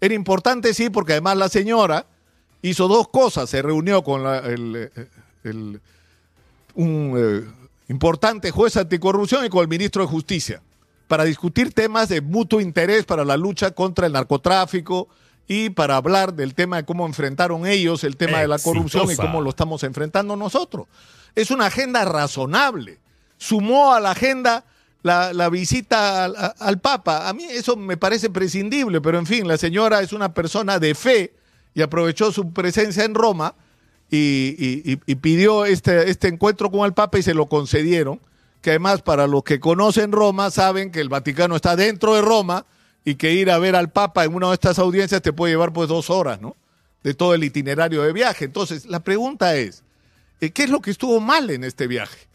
Era 0.00 0.14
importante, 0.14 0.72
sí, 0.74 0.90
porque 0.90 1.12
además 1.12 1.36
la 1.36 1.48
señora 1.48 2.06
hizo 2.62 2.86
dos 2.88 3.08
cosas. 3.08 3.50
Se 3.50 3.62
reunió 3.62 4.02
con 4.04 4.24
el, 4.26 4.90
un 5.44 5.80
eh, 7.16 7.44
importante 7.88 8.50
juez 8.50 8.76
anticorrupción 8.76 9.44
y 9.44 9.48
con 9.48 9.62
el 9.62 9.68
ministro 9.68 10.02
de 10.02 10.08
Justicia 10.08 10.62
para 11.08 11.24
discutir 11.24 11.72
temas 11.72 12.08
de 12.08 12.20
mutuo 12.20 12.60
interés 12.60 13.04
para 13.04 13.24
la 13.24 13.36
lucha 13.36 13.70
contra 13.70 14.06
el 14.06 14.12
narcotráfico 14.12 15.08
y 15.48 15.70
para 15.70 15.96
hablar 15.96 16.34
del 16.34 16.54
tema 16.54 16.76
de 16.76 16.84
cómo 16.84 17.06
enfrentaron 17.06 17.66
ellos 17.66 18.04
el 18.04 18.16
tema 18.16 18.40
de 18.40 18.48
la 18.48 18.58
corrupción 18.58 19.10
y 19.10 19.16
cómo 19.16 19.40
lo 19.40 19.50
estamos 19.50 19.82
enfrentando 19.82 20.36
nosotros. 20.36 20.86
Es 21.34 21.50
una 21.50 21.66
agenda 21.66 22.04
razonable. 22.04 22.98
Sumó 23.38 23.94
a 23.94 24.00
la 24.00 24.10
agenda 24.10 24.64
la, 25.02 25.48
visita 25.48 26.26
al, 26.26 26.78
Papa. 26.80 27.28
A 27.28 27.32
mí 27.32 27.44
eso 27.44 27.76
me 27.76 27.96
parece 27.96 28.28
prescindible, 28.28 29.00
pero 29.00 29.18
en 29.18 29.24
fin, 29.24 29.48
la 29.48 29.56
señora 29.56 30.02
es 30.02 30.12
una 30.12 30.34
persona 30.34 30.78
de 30.78 30.94
fe 30.94 31.32
y 31.74 31.80
aprovechó 31.80 32.30
su 32.30 32.52
presencia 32.52 33.04
en 33.04 33.14
Roma 33.14 33.54
y, 34.10 34.96
pidió 35.16 35.64
este, 35.64 36.10
este 36.10 36.28
encuentro 36.28 36.70
con 36.70 36.86
el 36.86 36.94
Papa 36.94 37.18
y 37.18 37.22
se 37.22 37.34
lo 37.34 37.46
concedieron. 37.46 38.20
Que 38.62 38.70
además, 38.70 39.02
para 39.02 39.26
los 39.26 39.44
que 39.44 39.60
conocen 39.60 40.10
Roma, 40.10 40.50
saben 40.50 40.90
que 40.90 41.00
el 41.00 41.08
Vaticano 41.08 41.54
está 41.54 41.76
dentro 41.76 42.14
de 42.14 42.22
Roma 42.22 42.66
y 43.04 43.14
que 43.14 43.32
ir 43.32 43.50
a 43.50 43.58
ver 43.58 43.76
al 43.76 43.90
Papa 43.90 44.24
en 44.24 44.34
una 44.34 44.48
de 44.48 44.54
estas 44.54 44.78
audiencias 44.78 45.22
te 45.22 45.32
puede 45.32 45.52
llevar 45.52 45.72
pues 45.72 45.88
dos 45.88 46.10
horas, 46.10 46.40
¿no? 46.40 46.56
De 47.02 47.14
todo 47.14 47.34
el 47.34 47.44
itinerario 47.44 48.02
de 48.02 48.12
viaje. 48.12 48.46
Entonces, 48.46 48.86
la 48.86 49.00
pregunta 49.00 49.56
es, 49.56 49.84
eh, 50.40 50.50
¿qué 50.50 50.64
es 50.64 50.70
lo 50.70 50.80
que 50.80 50.90
estuvo 50.90 51.20
mal 51.20 51.48
en 51.50 51.62
este 51.62 51.86
viaje? 51.86 52.28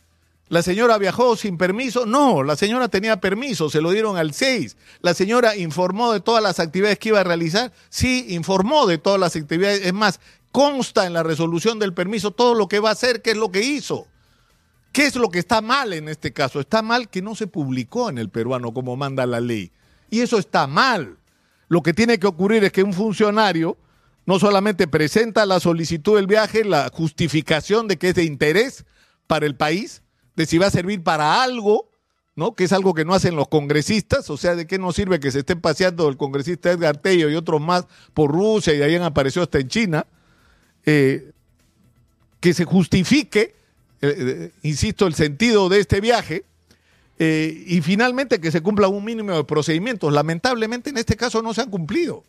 ¿La 0.50 0.62
señora 0.62 0.98
viajó 0.98 1.36
sin 1.36 1.58
permiso? 1.58 2.06
No, 2.06 2.44
la 2.44 2.56
señora 2.56 2.88
tenía 2.88 3.20
permiso, 3.20 3.70
se 3.70 3.82
lo 3.82 3.92
dieron 3.92 4.18
al 4.18 4.34
6. 4.34 4.78
¿La 5.02 5.14
señora 5.14 5.56
informó 5.56 6.14
de 6.14 6.20
todas 6.20 6.44
las 6.44 6.60
actividades 6.60 7.00
que 7.00 7.10
iba 7.10 7.22
a 7.22 7.24
realizar? 7.24 7.72
Sí, 7.90 8.28
informó 8.30 8.86
de 8.86 8.98
todas 8.98 9.20
las 9.20 9.36
actividades. 9.36 9.86
Es 9.86 9.94
más, 9.94 10.20
consta 10.54 11.08
en 11.08 11.14
la 11.14 11.24
resolución 11.24 11.80
del 11.80 11.96
permiso 11.96 12.32
todo 12.32 12.54
lo 12.54 12.70
que 12.70 12.80
va 12.80 12.90
a 12.90 12.94
hacer, 12.94 13.22
qué 13.22 13.32
es 13.32 13.38
lo 13.38 13.52
que 13.52 13.62
hizo. 13.62 14.08
¿Qué 14.94 15.08
es 15.08 15.16
lo 15.16 15.30
que 15.30 15.40
está 15.40 15.60
mal 15.60 15.92
en 15.92 16.08
este 16.08 16.32
caso? 16.32 16.60
Está 16.60 16.84
mal 16.84 17.10
que 17.10 17.24
no 17.24 17.34
se 17.34 17.48
publicó 17.48 18.10
en 18.10 18.20
el 18.20 18.30
peruano 18.30 18.72
como 18.72 18.96
manda 18.96 19.26
la 19.26 19.42
ley. 19.42 19.72
Y 20.12 20.22
eso 20.22 20.38
está 20.38 20.68
mal. 20.68 21.18
Lo 21.68 21.82
que 21.82 21.96
tiene 21.96 22.20
que 22.20 22.28
ocurrir 22.28 22.64
es 22.64 22.72
que 22.72 22.84
un 22.84 22.94
funcionario 22.94 23.76
no 24.28 24.38
solamente 24.38 24.88
presenta 24.88 25.48
la 25.48 25.60
solicitud 25.60 26.16
del 26.16 26.28
viaje, 26.28 26.64
la 26.64 26.92
justificación 26.94 27.88
de 27.88 27.98
que 27.98 28.10
es 28.10 28.16
de 28.16 28.24
interés 28.24 28.86
para 29.26 29.48
el 29.48 29.56
país, 29.56 30.04
de 30.36 30.46
si 30.46 30.60
va 30.60 30.68
a 30.68 30.72
servir 30.72 31.02
para 31.02 31.42
algo, 31.42 31.90
¿no? 32.36 32.54
Que 32.54 32.66
es 32.66 32.74
algo 32.74 32.94
que 32.94 33.06
no 33.06 33.16
hacen 33.16 33.36
los 33.36 33.48
congresistas, 33.48 34.30
o 34.30 34.38
sea, 34.38 34.56
de 34.56 34.68
qué 34.68 34.78
nos 34.78 34.96
sirve 34.96 35.20
que 35.20 35.32
se 35.32 35.40
estén 35.40 35.62
paseando 35.62 36.08
el 36.08 36.18
congresista 36.18 36.70
Edgar 36.72 36.98
Tello 36.98 37.32
y 37.32 37.36
otros 37.36 37.60
más 37.60 37.88
por 38.14 38.32
Rusia 38.32 38.76
y 38.76 38.96
han 38.96 39.02
aparecido 39.02 39.42
hasta 39.42 39.58
en 39.58 39.68
China, 39.68 40.06
eh, 40.86 41.32
que 42.40 42.54
se 42.54 42.66
justifique, 42.66 43.56
eh, 44.02 44.16
eh, 44.18 44.52
insisto, 44.64 45.08
el 45.08 45.16
sentido 45.16 45.70
de 45.70 45.80
este 45.80 46.02
viaje. 46.02 46.46
y 47.20 47.80
finalmente 47.82 48.42
que 48.42 48.52
se 48.52 48.62
cumpla 48.62 48.90
un 48.90 49.06
mínimo 49.06 49.32
de 49.34 49.44
procedimientos. 49.46 50.12
Lamentablemente 50.12 50.90
en 50.90 50.98
este 50.98 51.16
caso 51.16 51.42
no 51.42 51.54
se 51.54 51.62
han 51.62 51.70
cumplido, 51.70 52.26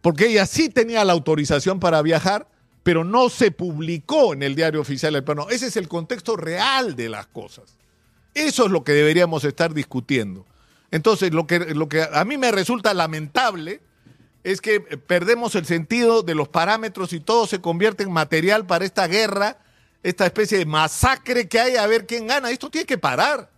porque 0.00 0.28
ella 0.28 0.46
sí 0.46 0.70
tenía 0.70 1.04
la 1.04 1.12
autorización 1.12 1.78
para 1.78 2.00
viajar, 2.00 2.48
pero 2.82 3.04
no 3.04 3.28
se 3.28 3.50
publicó 3.50 4.32
en 4.32 4.42
el 4.42 4.54
diario 4.54 4.80
oficial 4.80 5.12
del 5.12 5.24
Perú. 5.24 5.46
Ese 5.50 5.66
es 5.66 5.76
el 5.76 5.88
contexto 5.88 6.36
real 6.36 6.96
de 6.96 7.10
las 7.10 7.26
cosas. 7.26 7.76
Eso 8.32 8.64
es 8.64 8.70
lo 8.70 8.82
que 8.82 8.92
deberíamos 8.92 9.44
estar 9.44 9.74
discutiendo. 9.74 10.46
Entonces, 10.90 11.34
lo 11.34 11.46
que, 11.46 11.58
lo 11.58 11.88
que 11.88 12.06
a 12.10 12.24
mí 12.24 12.38
me 12.38 12.50
resulta 12.50 12.94
lamentable 12.94 13.80
es 14.44 14.60
que 14.60 14.80
perdemos 14.80 15.54
el 15.54 15.66
sentido 15.66 16.22
de 16.22 16.34
los 16.34 16.48
parámetros 16.48 17.12
y 17.12 17.20
todo 17.20 17.46
se 17.46 17.60
convierte 17.60 18.04
en 18.04 18.12
material 18.12 18.66
para 18.66 18.84
esta 18.84 19.06
guerra, 19.06 19.58
esta 20.02 20.26
especie 20.26 20.58
de 20.58 20.66
masacre 20.66 21.48
que 21.48 21.60
hay 21.60 21.76
a 21.76 21.86
ver 21.86 22.06
quién 22.06 22.26
gana. 22.26 22.50
Esto 22.50 22.70
tiene 22.70 22.86
que 22.86 22.98
parar. 22.98 23.50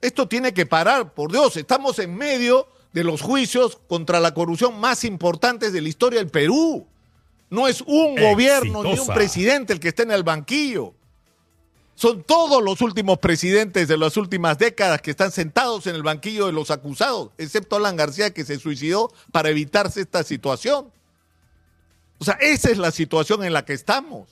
Esto 0.00 0.28
tiene 0.28 0.52
que 0.52 0.66
parar, 0.66 1.14
por 1.14 1.32
Dios. 1.32 1.56
Estamos 1.56 1.98
en 1.98 2.14
medio 2.14 2.68
de 2.92 3.04
los 3.04 3.20
juicios 3.20 3.78
contra 3.88 4.20
la 4.20 4.34
corrupción 4.34 4.78
más 4.78 5.04
importantes 5.04 5.72
de 5.72 5.80
la 5.80 5.88
historia 5.88 6.20
del 6.20 6.30
Perú. 6.30 6.86
No 7.50 7.66
es 7.66 7.80
un 7.82 8.14
gobierno 8.16 8.82
ni 8.82 8.98
un 8.98 9.06
presidente 9.08 9.72
el 9.72 9.80
que 9.80 9.88
está 9.88 10.02
en 10.02 10.12
el 10.12 10.22
banquillo. 10.22 10.94
Son 11.98 12.22
todos 12.22 12.62
los 12.62 12.80
últimos 12.80 13.18
presidentes 13.18 13.88
de 13.88 13.98
las 13.98 14.16
últimas 14.16 14.56
décadas 14.56 15.02
que 15.02 15.10
están 15.10 15.32
sentados 15.32 15.88
en 15.88 15.96
el 15.96 16.04
banquillo 16.04 16.46
de 16.46 16.52
los 16.52 16.70
acusados, 16.70 17.30
excepto 17.38 17.74
Alan 17.74 17.96
García 17.96 18.32
que 18.32 18.44
se 18.44 18.60
suicidó 18.60 19.12
para 19.32 19.48
evitarse 19.48 20.02
esta 20.02 20.22
situación. 20.22 20.92
O 22.18 22.24
sea, 22.24 22.34
esa 22.34 22.70
es 22.70 22.78
la 22.78 22.92
situación 22.92 23.42
en 23.42 23.52
la 23.52 23.64
que 23.64 23.72
estamos. 23.72 24.28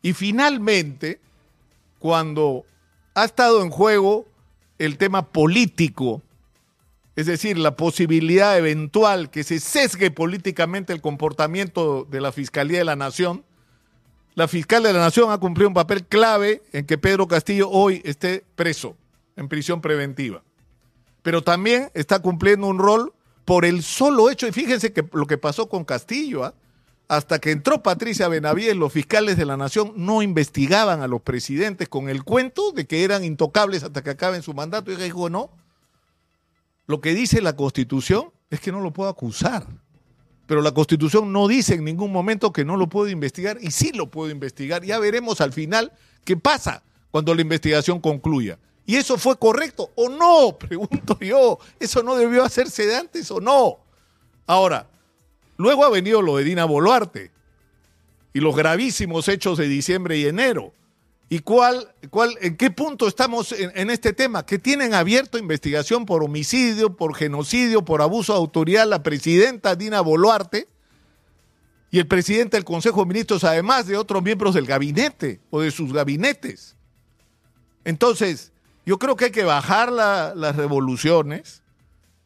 Y 0.00 0.12
finalmente, 0.12 1.20
cuando 1.98 2.64
ha 3.14 3.24
estado 3.24 3.60
en 3.62 3.70
juego 3.70 4.24
el 4.78 4.98
tema 4.98 5.32
político 5.32 6.22
es 7.16 7.26
decir, 7.26 7.58
la 7.58 7.74
posibilidad 7.74 8.56
eventual 8.56 9.28
que 9.28 9.42
se 9.42 9.58
sesgue 9.58 10.12
políticamente 10.12 10.92
el 10.92 11.00
comportamiento 11.00 12.06
de 12.08 12.20
la 12.20 12.30
Fiscalía 12.30 12.78
de 12.78 12.84
la 12.84 12.94
Nación. 12.94 13.44
La 14.38 14.46
Fiscal 14.46 14.84
de 14.84 14.92
la 14.92 15.00
Nación 15.00 15.32
ha 15.32 15.38
cumplido 15.38 15.66
un 15.66 15.74
papel 15.74 16.06
clave 16.06 16.62
en 16.72 16.86
que 16.86 16.96
Pedro 16.96 17.26
Castillo 17.26 17.68
hoy 17.70 18.00
esté 18.04 18.44
preso, 18.54 18.96
en 19.34 19.48
prisión 19.48 19.80
preventiva. 19.80 20.44
Pero 21.22 21.42
también 21.42 21.90
está 21.92 22.20
cumpliendo 22.20 22.68
un 22.68 22.78
rol 22.78 23.12
por 23.44 23.64
el 23.64 23.82
solo 23.82 24.30
hecho, 24.30 24.46
y 24.46 24.52
fíjense 24.52 24.92
que 24.92 25.04
lo 25.12 25.26
que 25.26 25.38
pasó 25.38 25.68
con 25.68 25.84
Castillo, 25.84 26.44
¿ah? 26.44 26.54
hasta 27.08 27.40
que 27.40 27.50
entró 27.50 27.82
Patricia 27.82 28.28
Benavides, 28.28 28.76
los 28.76 28.92
fiscales 28.92 29.36
de 29.36 29.44
la 29.44 29.56
Nación 29.56 29.92
no 29.96 30.22
investigaban 30.22 31.02
a 31.02 31.08
los 31.08 31.20
presidentes 31.20 31.88
con 31.88 32.08
el 32.08 32.22
cuento 32.22 32.70
de 32.70 32.86
que 32.86 33.02
eran 33.02 33.24
intocables 33.24 33.82
hasta 33.82 34.04
que 34.04 34.10
acaben 34.10 34.42
su 34.42 34.54
mandato. 34.54 34.92
Y 34.92 34.94
dijo, 34.94 35.28
no, 35.28 35.50
lo 36.86 37.00
que 37.00 37.12
dice 37.12 37.42
la 37.42 37.56
Constitución 37.56 38.30
es 38.50 38.60
que 38.60 38.70
no 38.70 38.78
lo 38.78 38.92
puedo 38.92 39.10
acusar. 39.10 39.66
Pero 40.48 40.62
la 40.62 40.72
Constitución 40.72 41.30
no 41.30 41.46
dice 41.46 41.74
en 41.74 41.84
ningún 41.84 42.10
momento 42.10 42.54
que 42.54 42.64
no 42.64 42.78
lo 42.78 42.88
puedo 42.88 43.10
investigar 43.10 43.58
y 43.60 43.70
sí 43.70 43.92
lo 43.92 44.10
puedo 44.10 44.30
investigar. 44.30 44.82
Ya 44.82 44.98
veremos 44.98 45.42
al 45.42 45.52
final 45.52 45.92
qué 46.24 46.38
pasa 46.38 46.82
cuando 47.10 47.34
la 47.34 47.42
investigación 47.42 48.00
concluya. 48.00 48.58
¿Y 48.86 48.96
eso 48.96 49.18
fue 49.18 49.38
correcto 49.38 49.90
o 49.94 50.08
no? 50.08 50.56
Pregunto 50.58 51.18
yo. 51.20 51.58
¿Eso 51.78 52.02
no 52.02 52.16
debió 52.16 52.42
hacerse 52.42 52.86
de 52.86 52.96
antes 52.96 53.30
o 53.30 53.40
no? 53.40 53.80
Ahora, 54.46 54.88
luego 55.58 55.84
ha 55.84 55.90
venido 55.90 56.22
lo 56.22 56.38
de 56.38 56.44
Dina 56.44 56.64
Boluarte 56.64 57.30
y 58.32 58.40
los 58.40 58.56
gravísimos 58.56 59.28
hechos 59.28 59.58
de 59.58 59.68
diciembre 59.68 60.16
y 60.16 60.24
enero. 60.24 60.72
¿Y 61.30 61.40
cuál, 61.40 61.92
cuál, 62.08 62.36
en 62.40 62.56
qué 62.56 62.70
punto 62.70 63.06
estamos 63.06 63.52
en, 63.52 63.90
este 63.90 64.14
tema? 64.14 64.46
Que 64.46 64.58
tienen 64.58 64.94
abierto 64.94 65.36
investigación 65.36 66.06
por 66.06 66.24
homicidio, 66.24 66.96
por 66.96 67.14
genocidio, 67.14 67.84
por 67.84 68.00
abuso 68.00 68.32
de 68.32 68.38
autoridad 68.38 68.86
la 68.86 69.02
presidenta 69.02 69.76
Dina 69.76 70.00
Boluarte 70.00 70.68
y 71.90 71.98
el 71.98 72.06
presidente 72.06 72.56
del 72.56 72.64
Consejo 72.64 73.00
de 73.00 73.08
Ministros, 73.08 73.44
además 73.44 73.86
de 73.86 73.98
otros 73.98 74.22
miembros 74.22 74.54
del 74.54 74.64
gabinete 74.64 75.40
o 75.50 75.60
de 75.60 75.70
sus 75.70 75.92
gabinetes. 75.92 76.76
Entonces, 77.84 78.52
yo 78.86 78.98
creo 78.98 79.16
que 79.16 79.26
hay 79.26 79.30
que 79.30 79.44
bajar 79.44 79.92
las 79.92 80.56
revoluciones, 80.56 81.62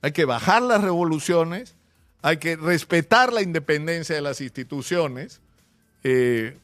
hay 0.00 0.12
que 0.12 0.25
bajar 0.25 0.62
las 0.62 0.80
revoluciones, 0.80 1.75
hay 2.23 2.37
que 2.37 2.54
respetar 2.54 3.32
la 3.32 3.42
independencia 3.42 4.14
de 4.14 4.23
las 4.23 4.40
instituciones. 4.40 5.40
Eh, 6.04 6.56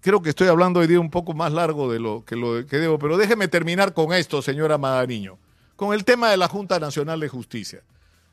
Creo 0.00 0.22
que 0.22 0.30
estoy 0.30 0.48
hablando 0.48 0.80
hoy 0.80 0.86
día 0.86 0.98
un 0.98 1.10
poco 1.10 1.34
más 1.34 1.52
largo 1.52 1.92
de 1.92 2.00
lo 2.00 2.24
que, 2.24 2.34
lo 2.34 2.66
que 2.66 2.78
debo, 2.78 2.98
pero 2.98 3.18
déjeme 3.18 3.48
terminar 3.48 3.92
con 3.92 4.14
esto, 4.14 4.40
señora 4.40 4.78
Magariño, 4.78 5.38
con 5.76 5.92
el 5.92 6.04
tema 6.04 6.30
de 6.30 6.38
la 6.38 6.48
Junta 6.48 6.78
Nacional 6.78 7.20
de 7.20 7.28
Justicia. 7.28 7.82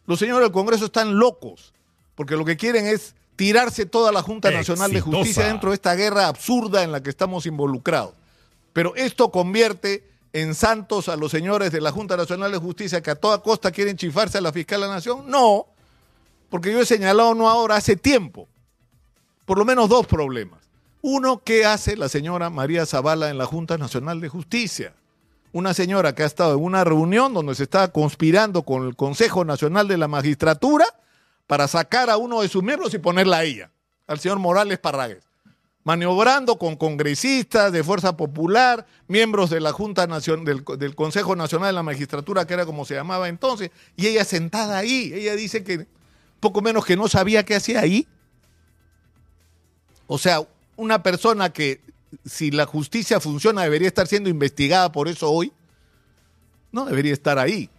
Los 0.06 0.20
señores 0.20 0.44
del 0.44 0.54
Congreso 0.54 0.86
están 0.86 1.20
locos, 1.20 1.74
porque 2.16 2.38
lo 2.38 2.46
que 2.46 2.56
quieren 2.56 2.88
es 2.88 3.16
tirarse 3.36 3.86
toda 3.86 4.14
la 4.14 4.22
Junta 4.22 4.50
Nacional 4.50 4.94
de 4.94 5.02
Justicia 5.02 5.48
dentro 5.48 5.72
de 5.72 5.76
esta 5.76 5.94
guerra 5.96 6.28
absurda 6.28 6.84
en 6.84 6.94
la 6.94 7.04
que 7.04 7.10
estamos 7.10 7.46
involucrados. 7.46 8.14
Pero 8.72 8.96
esto 8.96 9.30
convierte 9.30 10.08
en 10.32 10.56
santos 10.56 11.10
a 11.10 11.18
los 11.18 11.32
señores 11.32 11.74
de 11.74 11.82
la 11.82 11.92
Junta 11.92 12.16
Nacional 12.16 12.52
de 12.52 12.60
Justicia 12.60 13.02
que 13.02 13.12
a 13.12 13.16
toda 13.16 13.42
costa 13.42 13.72
quieren 13.72 13.98
chifarse 13.98 14.38
a 14.38 14.42
la 14.42 14.54
fiscal 14.54 14.80
de 14.80 14.88
la 14.88 14.94
Nación. 14.94 15.30
No, 15.30 15.66
porque 16.50 16.72
yo 16.72 16.80
he 16.80 16.86
señalado 16.86 17.34
no 17.36 17.50
ahora, 17.50 17.76
hace 17.76 17.98
tiempo, 17.98 18.48
por 19.46 19.58
lo 19.58 19.66
menos 19.66 19.90
dos 19.90 20.08
problemas. 20.08 20.67
Uno, 21.10 21.42
¿qué 21.42 21.66
hace 21.66 21.96
la 21.96 22.10
señora 22.10 22.50
María 22.50 22.86
Zavala 22.86 23.30
en 23.30 23.38
la 23.38 23.46
Junta 23.46 23.78
Nacional 23.78 24.20
de 24.20 24.28
Justicia? 24.28 24.94
Una 25.54 25.74
señora 25.74 26.14
que 26.14 26.24
ha 26.24 26.26
estado 26.26 26.56
en 26.56 26.62
una 26.62 26.84
reunión 26.84 27.34
donde 27.34 27.56
se 27.56 27.64
estaba 27.64 27.94
conspirando 27.94 28.64
con 28.64 28.86
el 28.86 28.98
Consejo 28.98 29.46
Nacional 29.46 29.88
de 29.88 29.96
la 29.96 30.10
Magistratura 30.10 30.86
para 31.48 31.70
sacar 31.70 32.10
a 32.10 32.18
uno 32.18 32.42
de 32.42 32.50
sus 32.50 32.62
miembros 32.62 32.94
y 32.94 32.98
ponerla 32.98 33.38
a 33.38 33.44
ella, 33.46 33.72
al 34.06 34.20
señor 34.20 34.40
Morales 34.40 34.80
Parragues, 34.80 35.24
maniobrando 35.86 36.58
con 36.58 36.76
congresistas 36.76 37.72
de 37.72 37.86
Fuerza 37.86 38.18
Popular, 38.18 38.86
miembros 39.08 39.50
de 39.50 39.62
la 39.62 39.72
Junta 39.72 40.08
Nacional, 40.08 40.44
del, 40.44 40.66
del 40.78 40.94
Consejo 40.94 41.38
Nacional 41.38 41.70
de 41.70 41.74
la 41.74 41.84
Magistratura, 41.84 42.46
que 42.46 42.54
era 42.54 42.66
como 42.66 42.84
se 42.84 42.96
llamaba 42.96 43.30
entonces, 43.30 43.72
y 43.96 44.08
ella 44.08 44.26
sentada 44.26 44.78
ahí, 44.78 45.14
ella 45.14 45.38
dice 45.38 45.64
que 45.64 45.88
poco 46.42 46.60
menos 46.60 46.84
que 46.84 46.98
no 46.98 47.08
sabía 47.08 47.46
qué 47.46 47.56
hacía 47.56 47.80
ahí, 47.80 48.10
O 50.10 50.18
sea, 50.18 50.42
una 50.78 51.04
persona 51.04 51.52
que 51.52 51.82
si 52.26 52.52
la 52.52 52.66
justicia 52.66 53.20
funciona 53.20 53.64
debería 53.64 53.88
estar 53.88 54.08
siendo 54.08 54.30
investigada 54.30 54.92
por 54.92 55.08
eso 55.08 55.30
hoy, 55.30 55.52
no 56.72 56.86
debería 56.86 57.14
estar 57.14 57.38
ahí. 57.40 57.70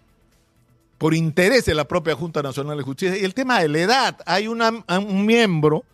Por 0.99 1.15
interés 1.15 1.65
de 1.65 1.75
la 1.75 1.87
propia 1.87 2.17
Junta 2.17 2.43
Nacional 2.43 2.77
de 2.77 2.83
Justicia. 2.83 3.17
Y 3.17 3.25
el 3.25 3.33
tema 3.33 3.61
de 3.61 3.69
la 3.69 3.79
edad, 3.79 4.19
hay 4.27 4.49
una, 4.49 4.71
un 4.99 5.25
miembro 5.25 5.85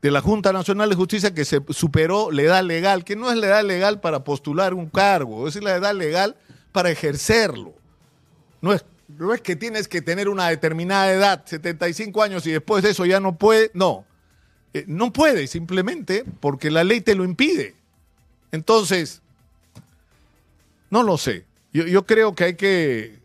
de 0.00 0.10
la 0.10 0.22
Junta 0.22 0.52
Nacional 0.52 0.88
de 0.88 0.96
Justicia 0.96 1.34
que 1.34 1.44
se 1.44 1.60
superó 1.70 2.30
la 2.30 2.42
edad 2.42 2.64
legal, 2.64 3.04
que 3.04 3.14
no 3.14 3.30
es 3.30 3.36
la 3.36 3.48
edad 3.48 3.64
legal 3.64 4.00
para 4.00 4.24
postular 4.24 4.72
un 4.72 4.88
cargo, 4.88 5.46
es 5.46 5.62
la 5.62 5.74
edad 5.74 5.94
legal 5.94 6.36
para 6.72 6.90
ejercerlo. 6.90 7.74
No 8.62 8.72
es, 8.72 8.86
no 9.08 9.34
es 9.34 9.42
que 9.42 9.54
tienes 9.54 9.86
que 9.86 10.00
tener 10.00 10.30
una 10.30 10.48
determinada 10.48 11.12
edad, 11.12 11.42
75 11.44 12.22
años 12.22 12.46
y 12.46 12.52
después 12.52 12.82
de 12.82 12.90
eso 12.90 13.04
ya 13.04 13.20
no 13.20 13.36
puede, 13.36 13.70
no. 13.74 14.05
Eh, 14.76 14.84
no 14.86 15.10
puede 15.10 15.46
simplemente 15.46 16.22
porque 16.38 16.70
la 16.70 16.84
ley 16.84 17.00
te 17.00 17.14
lo 17.14 17.24
impide. 17.24 17.74
Entonces, 18.52 19.22
no 20.90 21.02
lo 21.02 21.16
sé. 21.16 21.46
Yo, 21.72 21.86
yo 21.86 22.04
creo 22.04 22.34
que 22.34 22.44
hay 22.44 22.56
que 22.56 23.18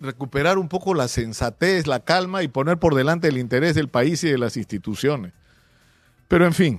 recuperar 0.00 0.56
un 0.58 0.68
poco 0.68 0.94
la 0.94 1.08
sensatez, 1.08 1.88
la 1.88 2.04
calma 2.04 2.44
y 2.44 2.48
poner 2.48 2.78
por 2.78 2.94
delante 2.94 3.26
el 3.26 3.38
interés 3.38 3.74
del 3.74 3.88
país 3.88 4.22
y 4.22 4.28
de 4.28 4.38
las 4.38 4.56
instituciones. 4.56 5.32
Pero 6.28 6.46
en 6.46 6.54
fin, 6.54 6.78